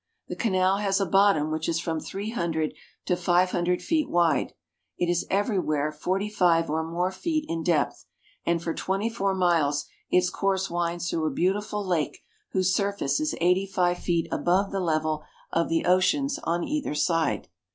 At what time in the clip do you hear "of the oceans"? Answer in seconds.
15.53-16.39